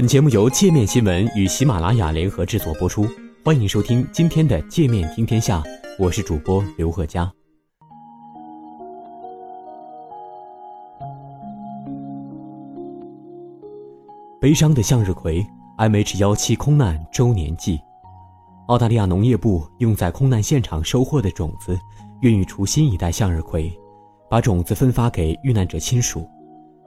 [0.00, 3.06] 本节目由界面新闻与喜马拉雅联合制作播出，
[3.44, 5.62] 欢迎收听今天的界面听天下，
[5.98, 7.30] 我是主播刘贺佳。
[14.40, 17.78] 悲伤的向日葵，MH 幺七空难周年祭。
[18.68, 21.78] 澳大利亚农业部用在空难现场收获的种子，
[22.22, 23.70] 孕育出新一代向日葵，
[24.30, 26.26] 把种子分发给遇难者亲属。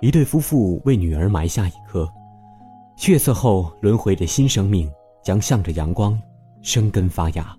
[0.01, 2.11] 一对夫妇为女儿埋下一颗，
[2.95, 4.89] 血色后轮回的新生命
[5.23, 6.17] 将向着阳光
[6.61, 7.57] 生根发芽。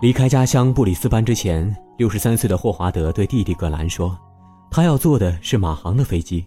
[0.00, 4.16] 离开家乡布里斯班之前，六十三岁的霍华德对弟弟葛兰说
[4.70, 6.46] ：“他要坐的是马航的飞机，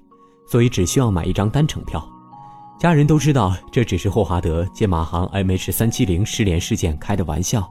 [0.49, 2.03] 所以只需要买一张单程票。”
[2.79, 7.69] 家人都知道这只是霍华德借马航 MH 三七零失联事件开的玩笑。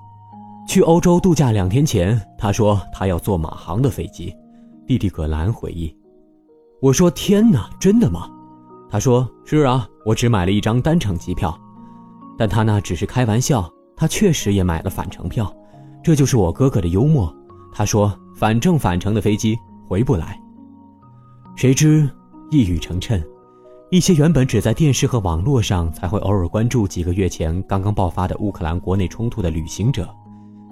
[0.73, 4.35] 去欧洲度假两天前，他说他要坐马航的飞机。
[4.87, 5.95] 弟弟葛兰回忆
[6.81, 8.27] ：“我说天哪，真的吗？”
[8.89, 11.55] 他说：“是啊，我只买了一张单程机票。”
[12.39, 15.55] 但他那只是开玩笑，他确实也买了返程票。
[16.03, 17.31] 这就是我哥哥的幽默。
[17.71, 19.55] 他说：“反正返程的飞机
[19.87, 20.41] 回不来。”
[21.55, 22.09] 谁知
[22.51, 23.23] 一语成谶，
[23.91, 30.09] 一些原本只在电视和网络上才会偶尔关注几个月前刚刚爆发的乌克兰国内冲突的旅行者，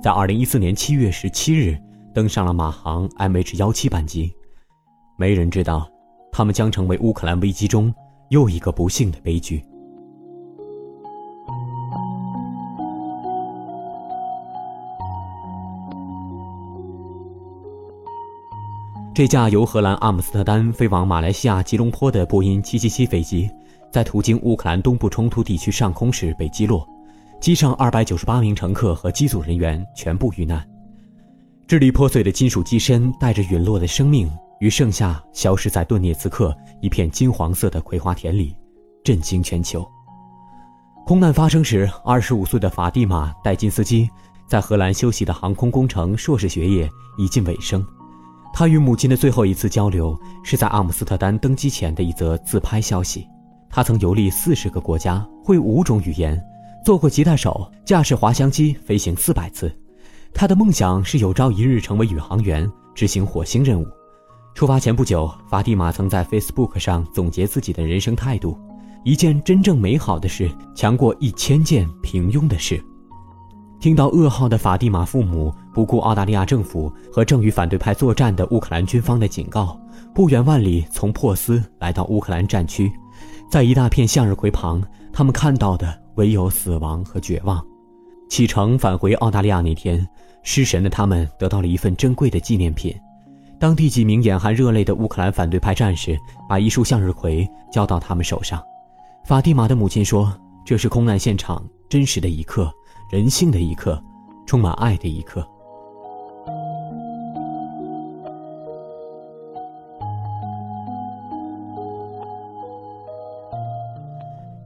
[0.03, 1.79] 在2014年7月17日
[2.15, 4.33] 登上了马航 MH17 班机。
[5.19, 5.87] 没人知道，
[6.33, 7.95] 他们将成为乌克兰危机中
[8.31, 9.63] 又一个不幸的悲剧。
[19.13, 23.51] 这架由荷兰阿姆斯特丹飞往马来西亚吉隆坡的波音777飞机，
[23.93, 26.89] 在途经乌克兰东部冲突地区上空时被击落，
[27.41, 30.63] 机上298名乘客和机组人员全部遇难。
[31.67, 38.55] 支离破碎的金属机身带着陨落的生命，于盛夏消失在顿涅茨克一片金黄色的葵花田里，
[39.03, 39.89] 震惊全球。
[41.07, 44.09] 空难发生时，25岁的法蒂玛·戴金斯基
[44.47, 47.85] 在荷兰修习的航空工程硕士学业已近尾声。
[48.53, 50.15] 他与母亲的最后一次交流
[50.45, 53.27] 是在阿姆斯特丹登机前的一则自拍消息。
[53.71, 56.41] 他曾游历四十个国家，会五种语言，
[56.85, 59.71] 做过吉他手，驾驶滑翔机飞行四百次。
[60.33, 63.87] 他的梦想是有朝一日成为宇航员，执行火星任务。
[64.55, 68.59] 出发前不久，法蒂玛曾在 Facebook 上总结自己的人生态度：
[69.05, 72.83] 一件真正美好的事，强过一千件平庸的事。
[73.79, 79.79] 听到噩耗的法蒂玛父母不顾澳大利亚政府和正与反对派作战的乌克兰军方的警告，
[80.15, 82.93] 不远万里从珀斯来到乌克兰战区，
[83.51, 87.65] 在一大片向日葵旁，他们看到的唯有死亡和绝望。
[88.29, 90.07] 启程返回澳大利亚那天，
[90.43, 92.95] 失神的他们得到了一份珍贵的纪念品。
[93.59, 98.63] 当地几名眼含热泪的乌克兰反对派战士把一束向日葵交到他们手上，
[99.25, 100.31] 法蒂玛的母亲说
[100.63, 102.71] ：“这是空难现场真实的一刻。”
[103.11, 104.01] 人性的一刻，
[104.47, 105.45] 充满爱的一刻。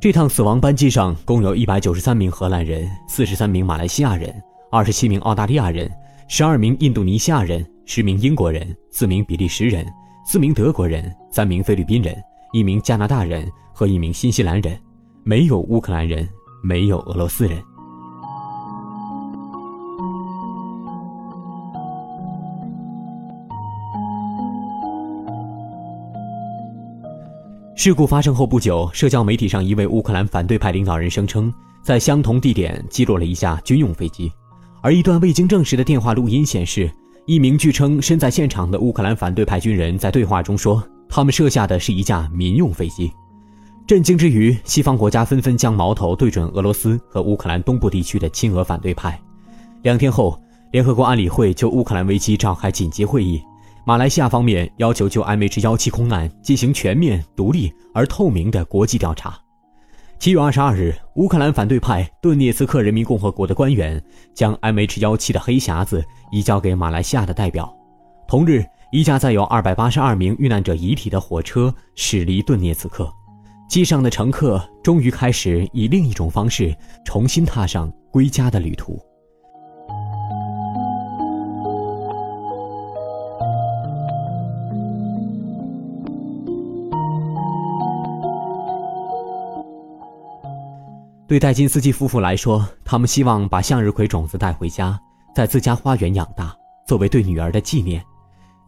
[0.04, 4.30] 这趟死亡班机上共有一百九十三名荷兰人、四十三名马来西亚人、
[4.70, 5.90] 二十七名澳大利亚人、
[6.28, 9.82] 十二名印度尼西亚人、十名英国人、四名比利时人、
[10.26, 12.14] 四名德国人、三名菲律宾人、
[12.52, 14.78] 一名加拿大人和一名新西兰人，
[15.22, 16.28] 没有乌克兰人，
[16.62, 17.58] 没有俄罗斯人。
[27.76, 31.52] 事故发生后不久，社交媒体上一位乌克兰反对派领导人声称，
[31.82, 34.30] 在相同地点击落了一架军用飞机，
[34.80, 36.88] 而一段未经证实的电话录音显示，
[37.26, 43.10] 一名据称身在现场的乌克兰反对派军人在对话中说，他们射下的是一架民用飞机。
[43.88, 49.20] 震惊之余，西方国家纷纷将矛头对准俄罗斯和乌克兰东部地区的亲俄反对派。
[49.82, 50.40] 两天后，
[50.70, 53.42] 联合国安理会就乌克兰危机召开紧急会议。
[53.86, 59.38] 马来西亚方面要求就 MH17 空难进行全面、独立而透明的国际调查。
[60.18, 64.02] 七月二十二日，乌克兰反对派顿涅茨克人民共和国的官员
[64.32, 66.02] 将 MH17 的黑匣子
[66.32, 67.70] 移交给马来西亚的代表。
[68.26, 73.12] 同日，一架载有二百八十二名遇难者遗体的火车驶离顿涅茨克，
[73.68, 78.98] 机上的乘客终于开始以另一种方式重新踏上归家的旅途。
[91.26, 94.98] 对戴金斯基夫妇来说，他们希望把向日葵种子带回家，
[95.34, 96.54] 在自家花园养大。
[96.86, 98.04] 作为对女儿的纪念。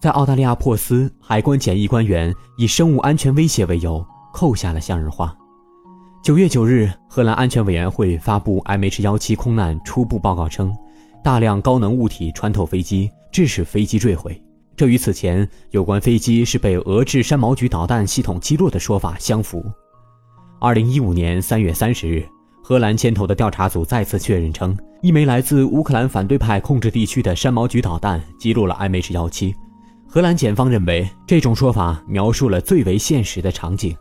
[0.00, 5.36] 在澳大利亚珀斯，海关检疫官员以生物安全威胁为由扣下了向日花。
[6.22, 10.74] 九月九日，荷兰安全委员会发布 MH17 空难初步报告称，
[11.22, 14.42] 大量高能物体穿透飞机，致使飞机坠毁。
[14.74, 19.62] 这与此前有关飞机是被俄制山毛榉导弹系统击落的说法相符。
[20.58, 22.26] 二零一五年三月三十日，
[22.68, 29.54] 荷兰牵头的调查组再次确认称，一枚来自乌克兰反对派控制地区的山毛榉导弹击落了 MH17。
[30.04, 33.96] 荷兰检方认为，这种说法描述了最为现实的场景。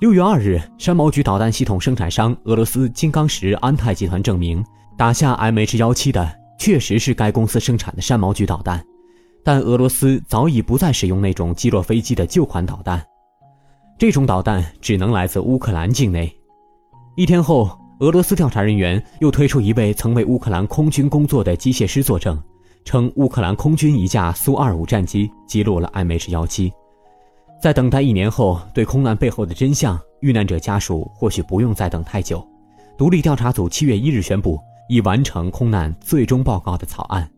[0.00, 4.64] 六月二日，山毛榉导弹系统生产商俄罗斯金刚石安泰集团证明，
[4.96, 8.82] 打下 MH17 的确实是该公司生产的山毛榉导弹，
[9.44, 13.04] 但俄罗斯早已不再使用那种击落飞机的旧款导弹，
[13.98, 16.34] 这种导弹只能来自乌克兰境内。
[17.16, 17.70] 一天后，
[18.00, 22.36] 俄罗斯调查人员又推出一位曾为乌克兰空军工作的机械师作证。
[22.84, 26.72] 称乌克兰空军一架苏 -25 战机击落了 MH17。
[27.62, 32.44] 在等待一年后，对空难背后的真相，遇难者家属或许不用再等太久。
[32.98, 34.58] 独立调查组七月一日宣布，
[34.88, 37.30] 已完成空难最终报告的草案。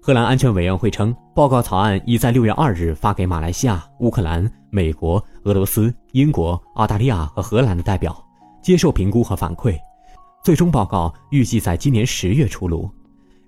[0.00, 8.23] 荷兰安全委员会称，报告草案已在六月二日发给马来西亚、乌克兰、美国、俄罗斯、英国、澳大利亚和荷兰的代表，
[8.64, 9.78] 接受评估和反馈。
[10.42, 12.90] 最终报告预计在今年十月出炉。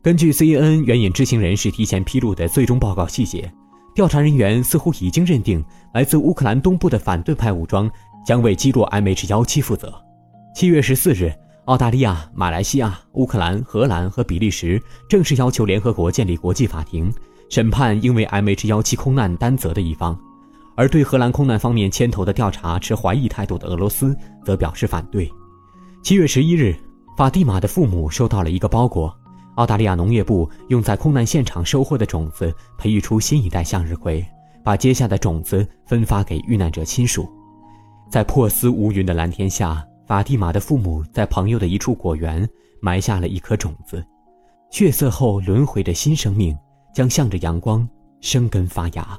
[0.03, 3.51] 根据 CNN 援引知情人士提前披露的最终报告细节，
[3.95, 5.65] 调查人员似乎已经认定
[5.95, 7.91] 来自乌克兰东部的反对派武装
[8.27, 9.93] 将为击落 MH17 负责。
[10.55, 11.33] 七月十四日，
[11.65, 17.13] 澳大利亚、马来西亚、乌克兰、荷兰和比利时正式要求联合国建立国际法庭，
[17.51, 20.19] 审判应为 MH17 空难担责的一方。
[20.77, 25.29] 而对荷兰空难方面牵头的调查持怀疑态度的俄罗斯则表示反对。
[26.03, 26.77] 七月十一日，
[27.17, 29.13] 法蒂玛的父母收到了一个包裹。
[29.57, 34.25] 澳大利亚农业部用在空难现场收获的种子培育出新一代向日葵，
[34.63, 37.27] 把接下的种子分发给遇难者亲属。
[38.11, 42.47] 在破丝无云的蓝天下，法蒂玛的父母在朋友的一处果园
[42.81, 44.05] 埋下了一颗种子，
[44.71, 46.55] 血色后轮回的新生命
[46.95, 47.89] 将向着阳光
[48.21, 49.19] 生根发芽。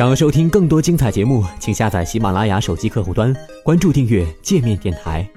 [0.00, 5.28] 想要收听更多精彩节目，请下载喜马拉雅手机客户端，关注订阅界面电台。